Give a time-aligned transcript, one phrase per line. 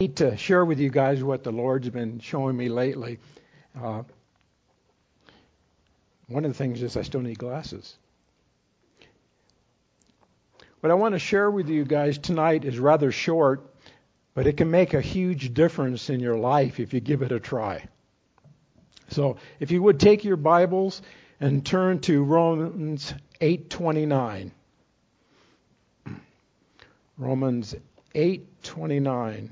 [0.00, 3.20] need to share with you guys what the Lord's been showing me lately.
[3.80, 4.02] Uh,
[6.26, 7.96] one of the things is I still need glasses.
[10.80, 13.72] What I want to share with you guys tonight is rather short,
[14.34, 17.38] but it can make a huge difference in your life if you give it a
[17.38, 17.86] try.
[19.10, 21.02] So, if you would take your Bibles
[21.38, 24.50] and turn to Romans 8:29.
[27.16, 27.76] Romans
[28.12, 29.50] 8:29.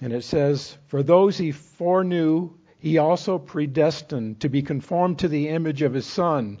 [0.00, 5.48] And it says, For those he foreknew, he also predestined to be conformed to the
[5.48, 6.60] image of his Son,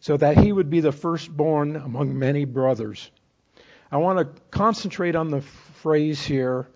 [0.00, 3.10] so that he would be the firstborn among many brothers.
[3.90, 6.68] I want to concentrate on the phrase here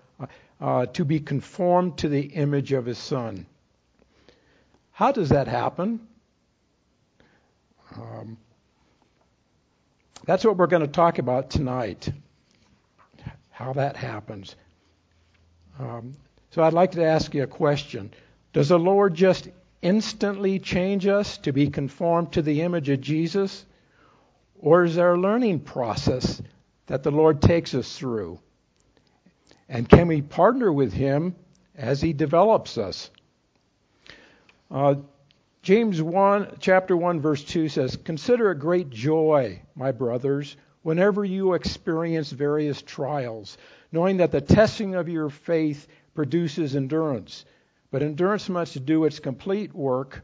[0.61, 3.47] uh, to be conformed to the image of his Son.
[4.93, 6.01] How does that happen?
[7.95, 8.39] Um,
[10.25, 12.11] that's what we're going to talk about tonight.
[13.51, 14.56] How that happens.
[15.79, 16.17] Um,
[16.51, 18.12] so I'd like to ask you a question.
[18.53, 19.48] Does the Lord just
[19.83, 23.65] instantly change us to be conformed to the image of Jesus?
[24.59, 26.43] Or is there a learning process
[26.87, 28.41] that the Lord takes us through?
[29.69, 31.37] And can we partner with Him
[31.77, 33.11] as He develops us?
[34.71, 34.97] Uh,
[35.62, 41.55] James 1, chapter 1, verse 2 says, Consider it great joy, my brothers, whenever you
[41.55, 43.59] experience various trials
[43.92, 47.44] knowing that the testing of your faith produces endurance.
[47.91, 50.22] But endurance must do its complete work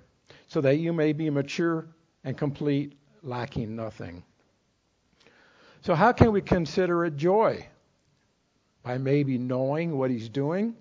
[0.48, 1.86] so that you may be mature
[2.24, 4.22] and complete, lacking nothing.
[5.82, 7.66] So, how can we consider it joy?
[8.82, 10.74] By maybe knowing what He's doing.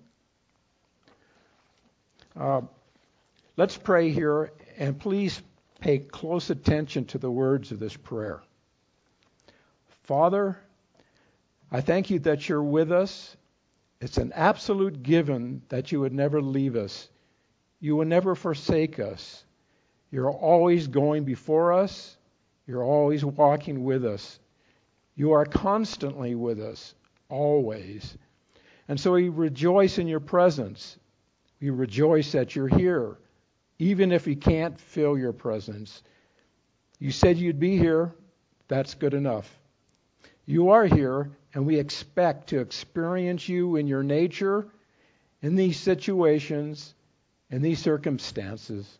[2.36, 2.62] Uh,
[3.56, 5.42] let's pray here, and please
[5.80, 8.42] pay close attention to the words of this prayer.
[10.04, 10.58] Father,
[11.74, 13.36] I thank you that you're with us.
[14.00, 17.08] It's an absolute given that you would never leave us.
[17.80, 19.42] You will never forsake us.
[20.12, 22.16] You're always going before us.
[22.68, 24.38] You're always walking with us.
[25.16, 26.94] You are constantly with us,
[27.28, 28.16] always.
[28.86, 30.96] And so we rejoice in your presence.
[31.60, 33.16] We rejoice that you're here,
[33.80, 36.04] even if we can't feel your presence.
[37.00, 38.14] You said you'd be here.
[38.68, 39.52] That's good enough.
[40.46, 44.66] You are here, and we expect to experience you in your nature,
[45.40, 46.94] in these situations,
[47.50, 48.98] in these circumstances.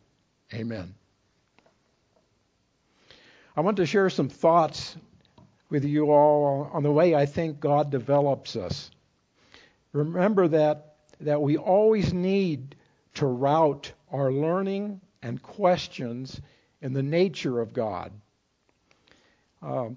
[0.54, 0.94] Amen.
[3.56, 4.96] I want to share some thoughts
[5.68, 8.90] with you all on the way I think God develops us.
[9.92, 12.76] Remember that, that we always need
[13.14, 16.40] to route our learning and questions
[16.80, 18.12] in the nature of God.
[19.62, 19.96] Um,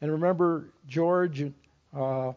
[0.00, 1.50] and remember, George
[1.94, 2.32] uh,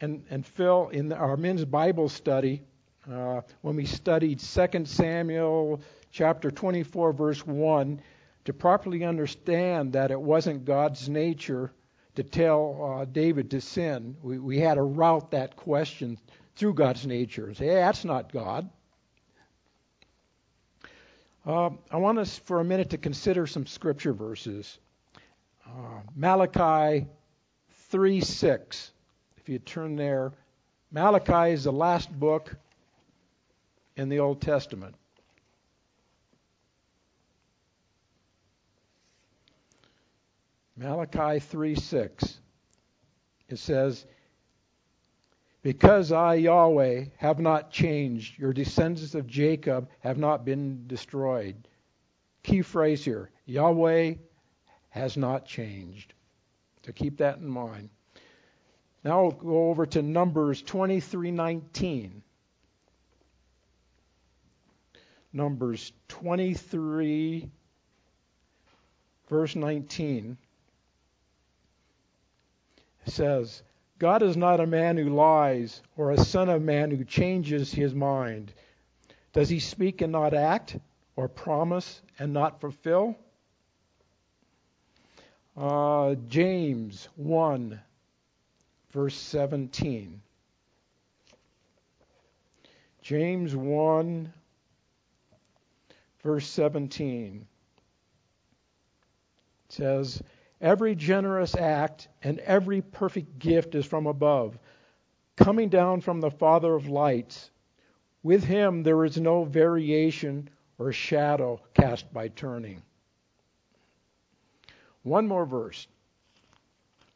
[0.00, 2.62] and, and Phil, in our men's Bible study,
[3.10, 5.80] uh, when we studied 2 Samuel
[6.10, 8.00] chapter 24, verse 1,
[8.44, 11.72] to properly understand that it wasn't God's nature
[12.16, 16.18] to tell uh, David to sin, we, we had to route that question
[16.56, 18.68] through God's nature say, hey, that's not God.
[21.46, 24.78] Uh, I want us for a minute to consider some scripture verses.
[25.70, 27.06] Uh, Malachi
[27.90, 28.92] 3 6.
[29.36, 30.32] If you turn there,
[30.90, 32.56] Malachi is the last book
[33.96, 34.96] in the Old Testament.
[40.76, 42.40] Malachi 3 6.
[43.48, 44.06] It says,
[45.62, 51.68] Because I, Yahweh, have not changed, your descendants of Jacob have not been destroyed.
[52.42, 54.14] Key phrase here Yahweh
[54.90, 56.12] has not changed.
[56.84, 57.90] So keep that in mind.
[59.02, 62.22] Now we'll go over to Numbers 23:19.
[65.32, 67.48] Numbers 23
[69.30, 70.36] verse 19
[73.06, 73.62] says,
[73.98, 77.94] God is not a man who lies or a son of man who changes his
[77.94, 78.52] mind.
[79.32, 80.76] Does he speak and not act
[81.16, 83.16] or promise and not fulfill?
[85.60, 87.78] Uh, James 1,
[88.92, 90.22] verse 17.
[93.02, 94.32] James 1,
[96.22, 97.46] verse 17
[99.68, 100.22] says,
[100.62, 104.58] Every generous act and every perfect gift is from above,
[105.36, 107.50] coming down from the Father of lights.
[108.22, 110.48] With him there is no variation
[110.78, 112.82] or shadow cast by turning.
[115.02, 115.86] One more verse.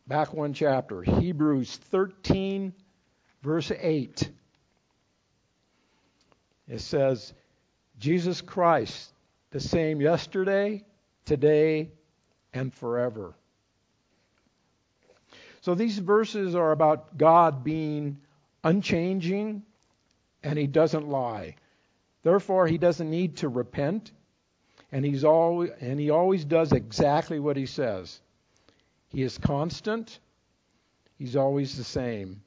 [0.06, 2.72] back one chapter, Hebrews 13,
[3.42, 4.30] verse 8.
[6.68, 7.32] It says,
[7.98, 9.12] Jesus Christ,
[9.50, 10.84] the same yesterday,
[11.24, 11.90] today,
[12.52, 13.34] and forever.
[15.60, 18.18] So these verses are about God being
[18.62, 19.62] unchanging
[20.42, 21.56] and he doesn't lie.
[22.22, 24.12] Therefore, he doesn't need to repent
[24.94, 28.20] and he's always and he always does exactly what he says.
[29.08, 30.20] He is constant.
[31.18, 32.42] He's always the same.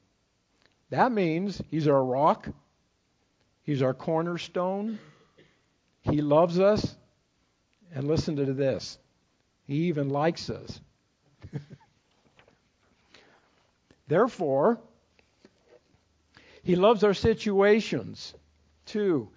[0.88, 2.48] That means he's our rock.
[3.64, 4.98] He's our cornerstone.
[6.00, 6.96] He loves us.
[7.94, 8.98] And listen to this.
[9.66, 10.80] He even likes us.
[14.08, 14.80] Therefore,
[16.62, 18.32] he loves our situations
[18.86, 19.28] too,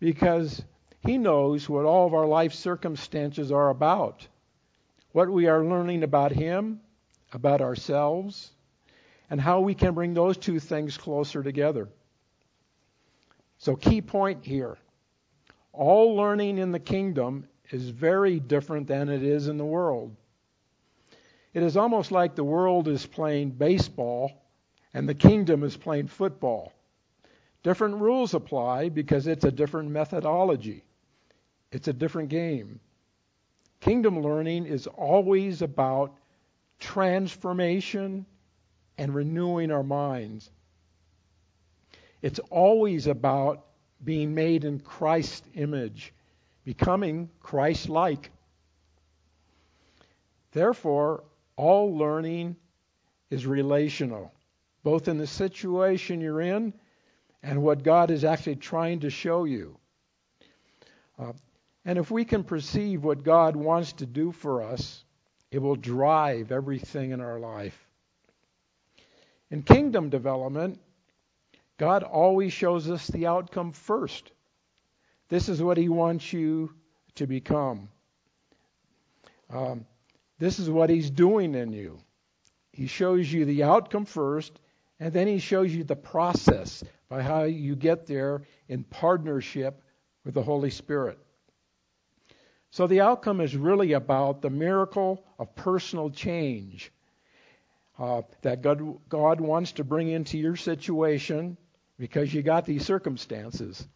[0.00, 0.64] because
[1.06, 4.26] he knows what all of our life circumstances are about,
[5.12, 6.80] what we are learning about him,
[7.32, 8.50] about ourselves,
[9.30, 11.88] and how we can bring those two things closer together.
[13.58, 14.76] So, key point here
[15.72, 20.16] all learning in the kingdom is very different than it is in the world.
[21.52, 24.32] It is almost like the world is playing baseball
[24.94, 26.72] and the kingdom is playing football.
[27.62, 30.84] Different rules apply because it's a different methodology,
[31.72, 32.80] it's a different game.
[33.80, 36.16] Kingdom learning is always about
[36.78, 38.26] transformation
[38.98, 40.50] and renewing our minds.
[42.22, 43.66] It's always about
[44.04, 46.12] being made in Christ's image,
[46.64, 48.30] becoming Christ like.
[50.52, 51.24] Therefore,
[51.56, 52.56] all learning
[53.30, 54.32] is relational,
[54.82, 56.72] both in the situation you're in
[57.42, 59.78] and what God is actually trying to show you.
[61.18, 61.32] Uh,
[61.86, 65.04] and if we can perceive what God wants to do for us,
[65.52, 67.78] it will drive everything in our life.
[69.52, 70.80] In kingdom development,
[71.78, 74.32] God always shows us the outcome first.
[75.28, 76.74] This is what He wants you
[77.14, 77.88] to become.
[79.48, 79.86] Um,
[80.40, 82.00] this is what He's doing in you.
[82.72, 84.58] He shows you the outcome first,
[84.98, 89.80] and then He shows you the process by how you get there in partnership
[90.24, 91.20] with the Holy Spirit.
[92.76, 96.92] So the outcome is really about the miracle of personal change
[97.98, 101.56] uh, that God, God wants to bring into your situation
[101.98, 103.88] because you got these circumstances.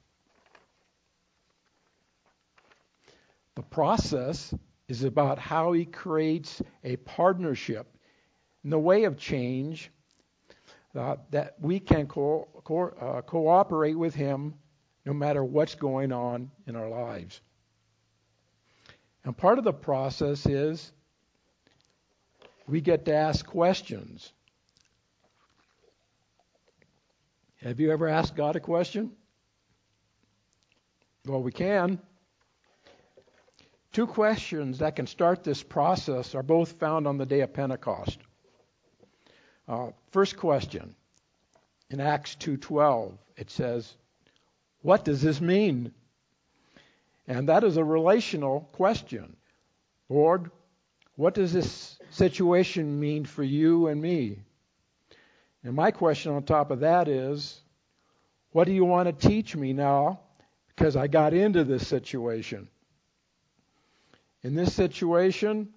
[3.55, 4.55] The process
[4.89, 7.87] is about how he creates a partnership
[8.65, 9.91] in the way of change
[10.95, 14.55] uh, that we can co- co- uh, cooperate with him
[15.05, 17.43] no matter what's going on in our lives.
[19.25, 20.93] And part of the process is
[22.67, 24.33] we get to ask questions.
[27.63, 29.13] Have you ever asked God a question?
[31.27, 32.01] Well, we can.
[33.93, 38.19] Two questions that can start this process are both found on the day of Pentecost.
[39.69, 40.95] Uh, first question
[41.91, 43.97] in Acts 2:12 it says,
[44.83, 45.93] "What does this mean?"
[47.31, 49.37] And that is a relational question.
[50.09, 50.51] Lord,
[51.15, 54.41] what does this situation mean for you and me?
[55.63, 57.61] And my question on top of that is,
[58.51, 60.19] what do you want to teach me now
[60.71, 62.67] because I got into this situation?
[64.43, 65.69] In this situation,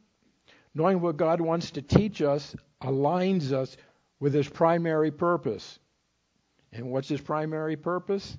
[0.74, 3.78] knowing what God wants to teach us aligns us
[4.20, 5.78] with His primary purpose.
[6.72, 8.36] And what's His primary purpose?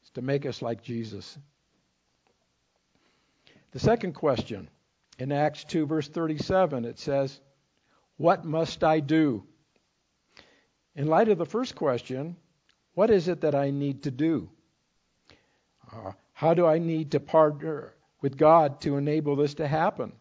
[0.00, 1.36] It's to make us like Jesus.
[3.76, 4.70] The second question
[5.18, 7.42] in Acts 2, verse 37, it says,
[8.16, 9.44] What must I do?
[10.94, 12.36] In light of the first question,
[12.94, 14.48] what is it that I need to do?
[15.92, 17.92] Uh, how do I need to partner
[18.22, 20.14] with God to enable this to happen?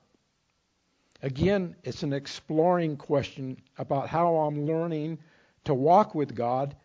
[1.22, 5.18] Again, it's an exploring question about how I'm learning
[5.64, 6.76] to walk with God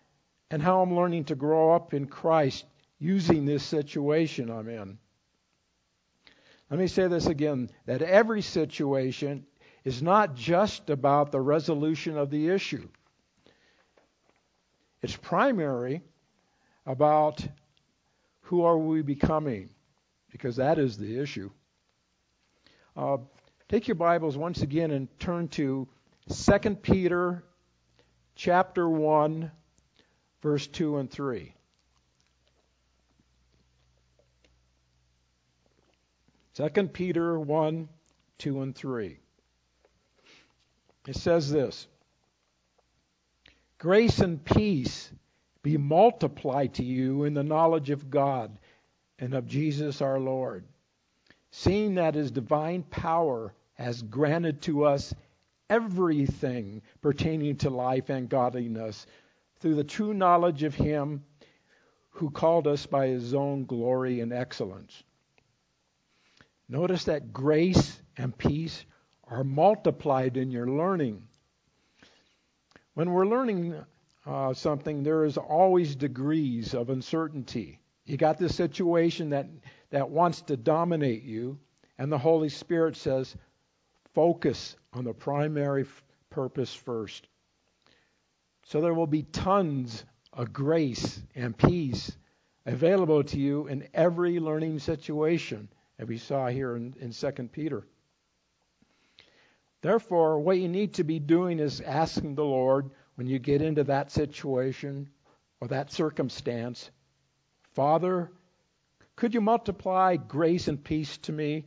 [0.53, 2.65] and how I'm learning to grow up in Christ
[3.00, 4.99] using this situation I'm in.
[6.71, 9.45] Let me say this again that every situation
[9.85, 12.89] is not just about the resolution of the issue.
[15.03, 16.03] It's primary
[16.87, 17.45] about
[18.43, 19.71] who are we becoming
[20.31, 21.50] because that is the issue.
[22.97, 23.19] Uh,
[23.69, 25.89] take your Bibles once again and turn to
[26.29, 27.43] 2 Peter
[28.37, 29.50] chapter 1
[30.43, 31.55] verse 2 and 3.
[36.54, 37.88] 2 Peter 1
[38.38, 39.19] 2 and 3.
[41.07, 41.87] It says this
[43.78, 45.11] Grace and peace
[45.62, 48.59] be multiplied to you in the knowledge of God
[49.19, 50.64] and of Jesus our Lord,
[51.50, 55.14] seeing that his divine power has granted to us
[55.69, 59.07] everything pertaining to life and godliness
[59.61, 61.25] through the true knowledge of him
[62.11, 65.04] who called us by his own glory and excellence.
[66.71, 68.85] Notice that grace and peace
[69.25, 71.25] are multiplied in your learning.
[72.95, 73.75] When we're learning
[74.25, 77.81] uh, something, there is always degrees of uncertainty.
[78.05, 79.49] You got this situation that,
[79.91, 81.59] that wants to dominate you,
[81.99, 83.35] and the Holy Spirit says,
[84.15, 87.27] focus on the primary f- purpose first.
[88.65, 92.12] So there will be tons of grace and peace
[92.65, 95.69] available to you in every learning situation,
[96.00, 97.85] as we saw here in, in 2 Peter.
[99.83, 103.85] Therefore, what you need to be doing is asking the Lord when you get into
[103.85, 105.11] that situation
[105.61, 106.90] or that circumstance,
[107.75, 108.33] Father,
[109.14, 111.66] could you multiply grace and peace to me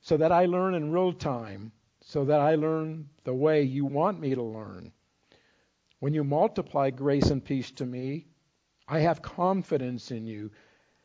[0.00, 4.20] so that I learn in real time, so that I learn the way you want
[4.20, 4.92] me to learn?
[5.98, 8.26] When you multiply grace and peace to me,
[8.86, 10.52] I have confidence in you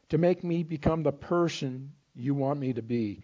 [0.10, 3.24] to make me become the person you want me to be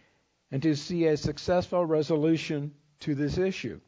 [0.51, 3.79] and to see a successful resolution to this issue.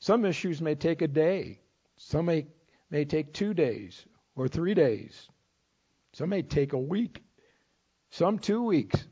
[0.00, 1.60] Some issues may take a day,
[1.96, 2.46] some may,
[2.90, 4.04] may take two days
[4.36, 5.28] or three days,
[6.12, 7.22] some may take a week,
[8.10, 9.04] some two weeks,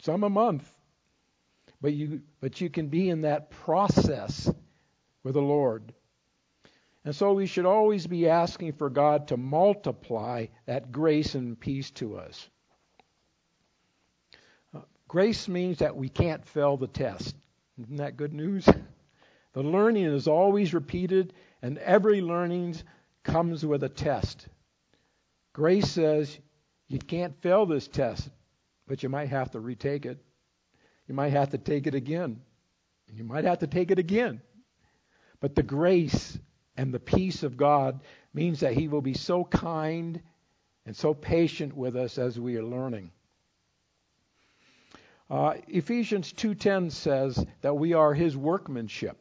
[0.00, 0.70] some a month.
[1.80, 4.50] But you, but you can be in that process
[5.22, 5.92] with the Lord.
[7.04, 11.90] And so we should always be asking for God to multiply that grace and peace
[11.92, 12.50] to us.
[15.08, 17.34] Grace means that we can't fail the test.
[17.80, 18.68] Isn't that good news?
[19.54, 22.76] The learning is always repeated, and every learning
[23.24, 24.46] comes with a test.
[25.52, 26.38] Grace says
[26.86, 28.28] you can't fail this test,
[28.86, 30.18] but you might have to retake it.
[31.08, 32.42] You might have to take it again.
[33.12, 34.42] You might have to take it again.
[35.40, 36.38] But the grace
[36.76, 40.20] and the peace of God means that He will be so kind
[40.86, 43.10] and so patient with us as we are learning.
[45.30, 49.18] Uh, Ephesians 2:10 says that we are His workmanship.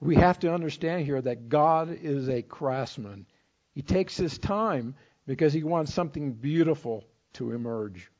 [0.00, 3.26] We have to understand here that God is a craftsman.
[3.74, 4.94] He takes his time
[5.26, 8.10] because he wants something beautiful to emerge.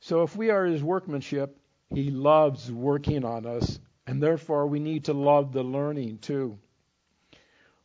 [0.00, 1.56] So if we are his workmanship,
[1.90, 6.58] he loves working on us, and therefore we need to love the learning too.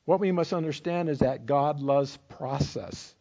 [0.06, 3.14] What we must understand is that God loves process.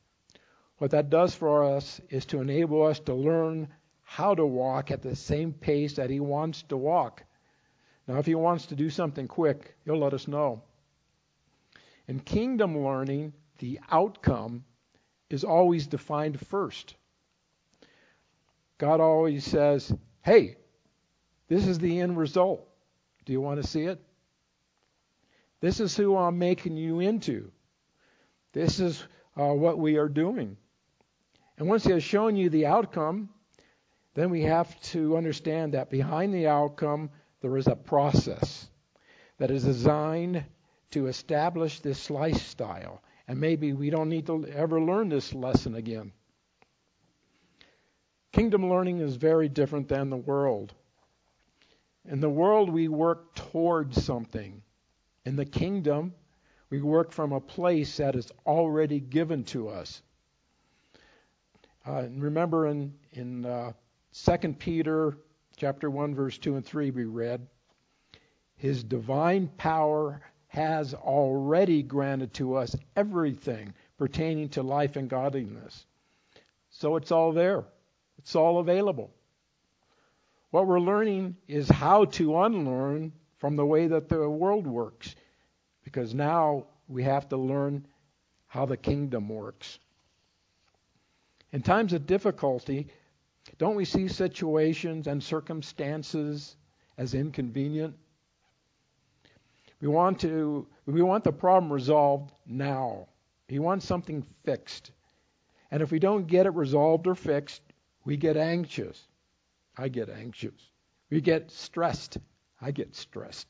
[0.79, 3.69] What that does for us is to enable us to learn
[4.11, 7.23] how to walk at the same pace that he wants to walk.
[8.07, 10.63] Now, if he wants to do something quick, he'll let us know.
[12.09, 14.65] In kingdom learning, the outcome
[15.29, 16.97] is always defined first.
[18.79, 20.57] God always says, hey,
[21.49, 22.67] this is the end result.
[23.27, 24.01] Do you want to see it?
[25.61, 27.53] This is who I'm making you into.
[28.55, 29.05] This is
[29.37, 30.57] uh, what we are doing.
[31.59, 33.29] And once He has shown you the outcome,
[34.19, 37.11] then we have to understand that behind the outcome
[37.41, 38.69] there is a process
[39.39, 40.45] that is designed
[40.91, 43.03] to establish this lifestyle.
[43.29, 46.13] And maybe we don't need to ever learn this lesson again.
[48.33, 50.75] Kingdom learning is very different than the world.
[52.05, 54.63] In the world, we work towards something.
[55.25, 56.15] In the kingdom,
[56.71, 60.03] we work from a place that is already given to us.
[61.87, 63.73] Uh, remember in, in uh,
[64.25, 65.17] 2 Peter
[65.57, 67.47] chapter 1, verse 2 and 3, we read,
[68.57, 75.87] His divine power has already granted to us everything pertaining to life and godliness.
[76.71, 77.65] So it's all there,
[78.19, 79.11] it's all available.
[80.51, 85.15] What we're learning is how to unlearn from the way that the world works,
[85.85, 87.87] because now we have to learn
[88.47, 89.79] how the kingdom works.
[91.53, 92.89] In times of difficulty,
[93.57, 96.57] don't we see situations and circumstances
[96.99, 97.95] as inconvenient?
[99.81, 103.09] We want to we want the problem resolved now.
[103.49, 104.91] We want something fixed.
[105.71, 107.63] And if we don't get it resolved or fixed,
[108.05, 109.07] we get anxious.
[109.77, 110.71] I get anxious.
[111.11, 112.19] We get stressed.
[112.61, 113.47] I get stressed.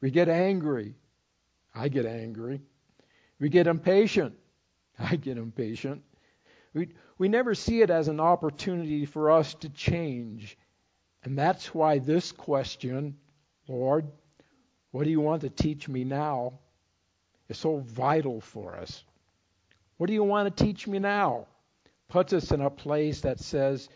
[0.00, 0.94] We get angry.
[1.74, 2.60] I get angry.
[3.38, 4.34] We get impatient.
[4.98, 6.02] I get impatient.
[6.72, 10.56] We, we never see it as an opportunity for us to change.
[11.24, 13.16] And that's why this question,
[13.68, 14.06] Lord,
[14.92, 16.54] What do you want to teach me now?
[17.48, 19.04] is so vital for us.
[19.96, 21.46] What do you want to teach me now?
[22.08, 23.88] Puts us in a place that says,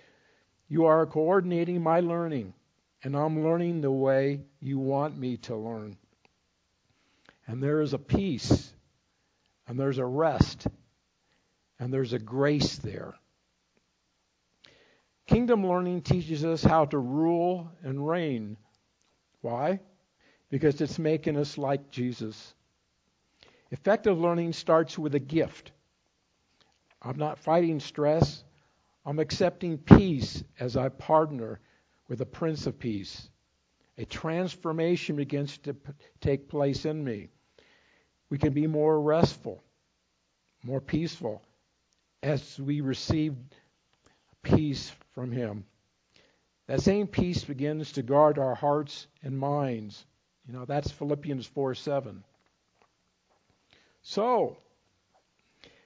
[0.69, 2.52] You are coordinating my learning,
[3.02, 5.97] and I'm learning the way you want me to learn.
[7.47, 8.73] And there is a peace,
[9.66, 10.66] and there's a rest,
[11.85, 13.14] and there's a grace there.
[15.26, 18.57] Kingdom learning teaches us how to rule and reign.
[19.43, 19.81] Why?
[20.49, 22.55] Because it's making us like Jesus.
[23.71, 25.73] Effective learning starts with a gift.
[27.03, 28.43] I'm not fighting stress.
[29.05, 31.61] I'm accepting peace as I partner
[32.09, 33.29] with the Prince of Peace.
[33.99, 37.29] A transformation begins to p- take place in me.
[38.31, 39.62] We can be more restful,
[40.62, 41.43] more peaceful
[42.25, 43.37] as we receive
[44.43, 45.64] peace from Him.
[46.66, 50.07] That same peace begins to guard our hearts and minds.
[50.47, 52.25] You know, that's Philippians 4 7.
[54.00, 54.57] So,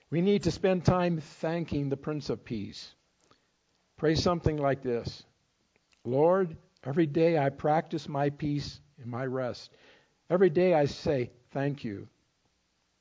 [0.09, 2.95] we need to spend time thanking the Prince of Peace.
[3.97, 5.25] Pray something like this
[6.05, 6.55] Lord,
[6.85, 9.71] every day I practice my peace and my rest.
[10.29, 12.07] Every day I say, Thank you.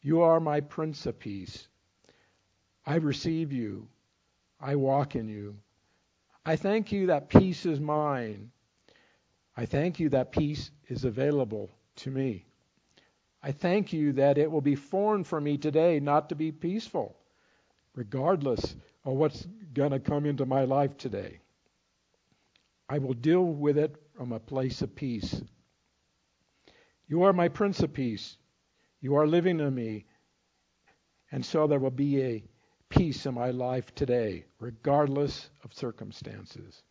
[0.01, 1.69] You are my Prince of Peace.
[2.89, 3.87] I receive you.
[4.59, 5.57] I walk in you.
[6.47, 8.51] I thank you that peace is mine.
[9.55, 12.47] I thank you that peace is available to me.
[13.43, 17.15] I thank you that it will be foreign for me today not to be peaceful,
[17.95, 21.41] regardless of what's going to come into my life today.
[22.89, 25.43] I will deal with it from a place of peace.
[27.07, 28.39] You are my Prince of Peace.
[29.03, 30.07] You are living in me.
[31.31, 32.45] And so there will be a
[32.89, 36.83] peace in my life today, regardless of circumstances.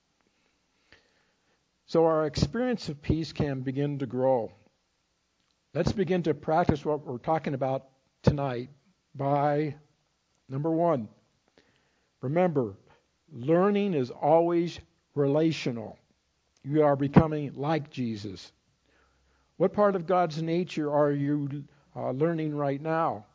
[1.86, 4.51] So our experience of peace can begin to grow.
[5.74, 7.86] Let's begin to practice what we're talking about
[8.24, 8.70] tonight
[9.16, 9.76] by
[10.50, 11.08] number one.
[12.22, 12.76] Remember,
[13.32, 14.80] learning is always
[15.15, 15.98] relational.
[16.63, 18.52] You are becoming like Jesus.
[19.58, 21.63] What part of God's nature are you
[21.95, 23.26] uh, learning right now?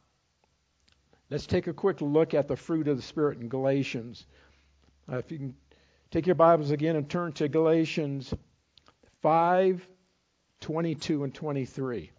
[1.32, 4.26] Let's take a quick look at the fruit of the Spirit in Galatians.
[5.10, 5.54] Uh, if you can
[6.10, 8.34] take your Bibles again and turn to Galatians
[9.22, 9.88] 5
[10.60, 12.10] 22 and 23.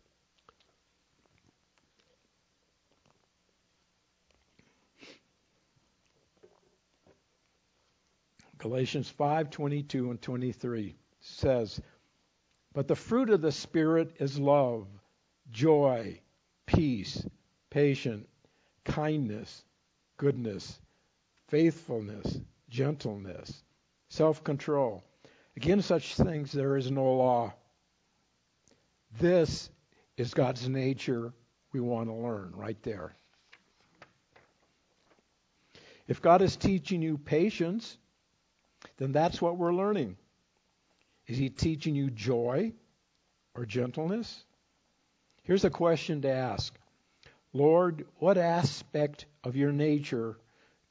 [8.58, 11.80] Galatians 5:22 and 23 says,
[12.73, 14.88] "But the fruit of the spirit is love,
[15.52, 16.19] joy,
[16.65, 17.23] peace,
[17.69, 18.28] patience,
[18.86, 19.63] kindness,
[20.17, 20.80] goodness,
[21.48, 23.63] faithfulness, gentleness,
[24.10, 25.04] self-control.
[25.56, 27.54] Against such things there is no law."
[29.19, 29.69] This
[30.17, 31.34] is God's nature
[31.72, 33.15] we want to learn right there.
[36.08, 37.98] If God is teaching you patience,
[38.98, 40.17] then that's what we're learning.
[41.28, 42.74] Is he teaching you joy
[43.56, 44.43] or gentleness?
[45.43, 46.78] Here's a question to ask
[47.54, 50.38] Lord, what aspect of your nature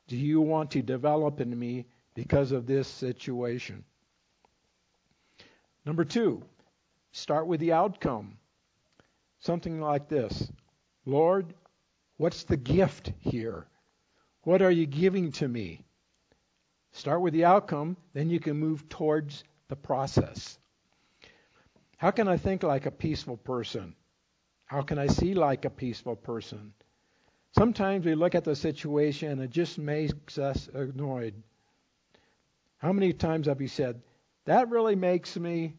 [0.06, 3.84] do you want to develop in me because of this situation?
[5.84, 6.42] Number two,
[7.10, 8.38] start with the outcome.
[9.40, 10.50] Something like this
[11.04, 11.52] Lord,
[12.16, 13.66] what's the gift here?
[14.44, 15.84] What are you giving to me?
[16.92, 20.58] Start with the outcome, then you can move towards the process.
[21.96, 23.94] How can I think like a peaceful person?
[24.72, 26.72] How can I see like a peaceful person?
[27.54, 31.34] Sometimes we look at the situation and it just makes us annoyed.
[32.78, 34.00] How many times have you said,
[34.46, 35.74] that really makes me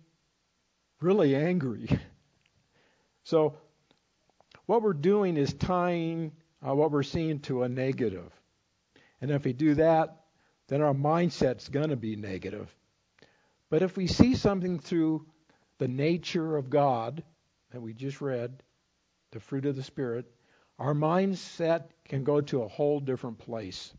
[1.02, 1.90] really angry?
[3.24, 3.56] so,
[4.68, 8.32] what we're doing is tying uh, what we're seeing to a negative.
[9.22, 10.18] And if we do that,
[10.68, 12.72] then our mindset's going to be negative.
[13.72, 15.26] But if we see something through
[15.80, 17.24] the nature of God
[17.72, 18.62] that we just read,
[19.34, 20.26] the fruit of the Spirit,
[20.80, 23.94] our mindset can go to a whole different place.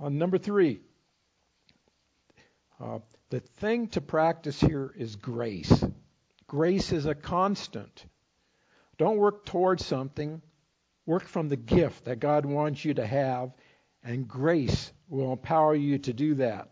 [0.00, 0.80] Uh, number three,
[2.80, 2.98] uh,
[3.30, 5.84] the thing to practice here is grace.
[6.48, 8.04] Grace is a constant.
[8.98, 10.42] Don't work towards something,
[11.06, 13.52] work from the gift that God wants you to have
[14.04, 16.68] and grace will empower you to do that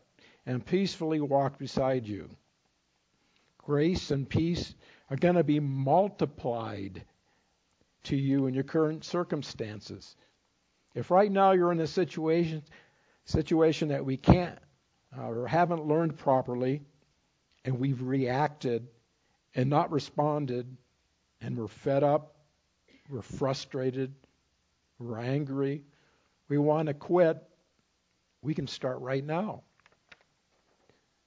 [0.46, 2.28] and peacefully walk beside you.
[3.58, 4.74] Grace and peace
[5.10, 7.04] are going to be multiplied
[8.04, 10.16] to you in your current circumstances.
[10.94, 12.62] If right now you're in a situation
[13.26, 14.58] situation that we can't
[15.16, 16.82] uh, or haven't learned properly
[17.64, 18.88] and we've reacted
[19.54, 20.76] and not responded,
[21.40, 22.36] and we're fed up,
[23.08, 24.14] we're frustrated,
[24.98, 25.82] we're angry,
[26.48, 27.42] we want to quit,
[28.42, 29.62] we can start right now.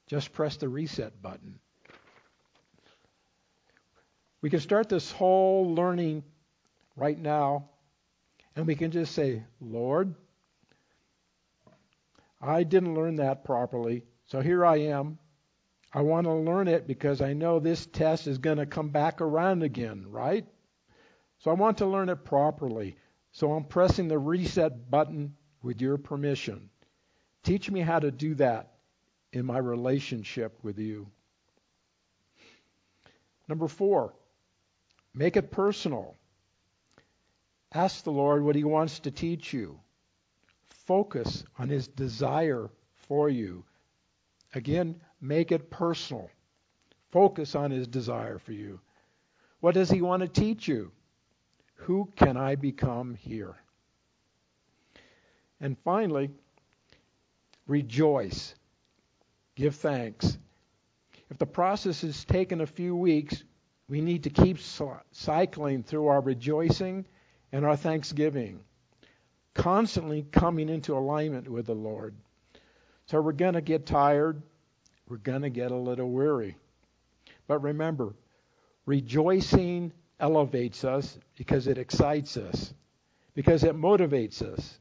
[0.07, 1.59] Just press the reset button.
[4.43, 6.21] We can start this whole learning
[6.97, 7.69] right now,
[8.57, 10.13] and we can just say, Lord,
[12.41, 15.17] I didn't learn that properly, so here I am.
[15.93, 19.21] I want to learn it because I know this test is going to come back
[19.21, 20.45] around again, right?
[21.39, 22.97] So I want to learn it properly.
[23.31, 26.69] So I'm pressing the reset button with your permission.
[27.43, 28.73] Teach me how to do that
[29.31, 31.07] in my relationship with you.
[33.47, 34.15] Number four,
[35.13, 36.15] make it personal.
[37.73, 39.79] Ask the Lord what He wants to teach you.
[40.85, 42.69] Focus on His desire
[43.07, 43.63] for you.
[44.53, 46.29] Again, make it personal.
[47.11, 48.79] Focus on His desire for you.
[49.59, 50.91] What does He want to teach you?
[51.75, 53.55] Who can I become here?
[55.59, 56.29] And finally,
[57.67, 58.53] rejoice.
[59.55, 60.37] Give thanks.
[61.29, 63.43] If the process has taken a few weeks,
[63.93, 64.57] we need to keep
[65.11, 67.05] cycling through our rejoicing
[67.51, 68.59] and our thanksgiving,
[69.53, 72.15] constantly coming into alignment with the Lord.
[73.05, 74.41] So we're going to get tired.
[75.07, 76.57] We're going to get a little weary.
[77.45, 78.15] But remember,
[78.87, 82.73] rejoicing elevates us because it excites us,
[83.35, 84.79] because it motivates us.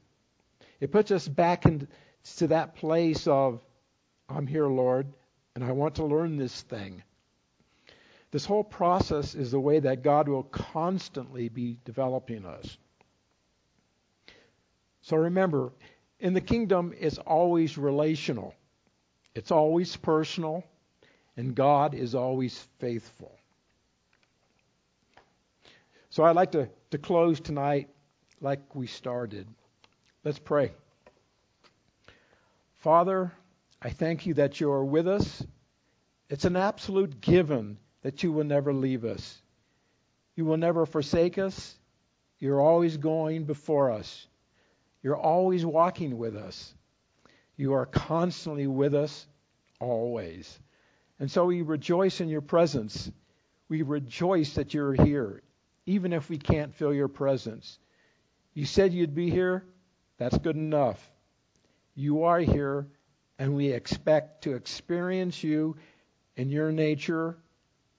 [0.79, 3.61] It puts us back into that place of,
[4.27, 5.05] I'm here, Lord,
[5.53, 7.03] and I want to learn this thing.
[8.33, 12.79] This whole process is the way that God will constantly be developing us.
[15.03, 15.71] So remember,
[16.19, 18.55] in the kingdom, it's always relational,
[19.35, 20.63] it's always personal,
[21.37, 23.37] and God is always faithful.
[26.09, 27.87] So I'd like to, to close tonight
[28.41, 29.45] like we started.
[30.23, 30.71] Let's pray.
[32.77, 33.31] Father,
[33.79, 35.45] I thank you that you are with us.
[36.31, 39.41] It's an absolute given that you will never leave us.
[40.35, 41.75] You will never forsake us.
[42.39, 44.27] You're always going before us.
[45.01, 46.73] You're always walking with us.
[47.55, 49.25] You are constantly with us,
[49.79, 50.59] always.
[51.19, 53.11] And so we rejoice in your presence.
[53.69, 55.41] We rejoice that you're here,
[55.85, 57.79] even if we can't feel your presence.
[58.53, 59.63] You said you'd be here.
[60.17, 60.99] That's good enough.
[61.95, 62.87] You are here,
[63.37, 65.77] and we expect to experience you
[66.35, 67.37] in your nature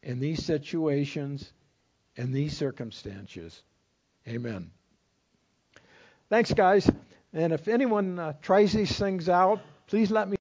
[0.05, 1.53] in these situations,
[2.17, 3.63] in these circumstances.
[4.29, 4.71] Amen.
[6.29, 6.91] Thanks, guys.
[7.33, 10.33] And if anyone uh, tries these things out, please let me